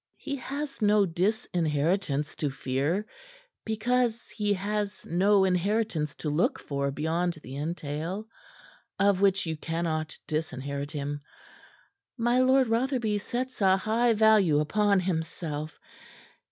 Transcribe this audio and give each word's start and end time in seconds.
He 0.17 0.35
has 0.37 0.81
no 0.81 1.05
disinheritance 1.05 2.33
to 2.37 2.49
fear 2.49 3.05
because 3.63 4.31
he 4.31 4.51
has 4.53 5.05
no 5.05 5.43
inheritance 5.43 6.15
to 6.15 6.29
look 6.31 6.57
for 6.57 6.89
beyond 6.89 7.33
the 7.43 7.55
entail, 7.57 8.25
of 8.97 9.21
which 9.21 9.45
you 9.45 9.55
cannot 9.57 10.17
disinherit 10.25 10.89
him. 10.91 11.21
My 12.17 12.39
Lord 12.39 12.67
Rotherby 12.67 13.19
sets 13.19 13.61
a 13.61 13.77
high 13.77 14.13
value 14.13 14.59
upon 14.59 15.01
himself. 15.01 15.79